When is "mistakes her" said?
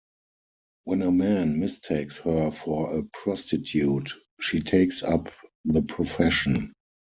1.59-2.49